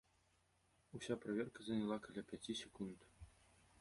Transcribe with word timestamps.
Уся 0.99 1.17
праверка 1.25 1.59
занялі 1.67 1.97
каля 2.07 2.21
пяці 2.33 2.59
секунд. 2.63 2.99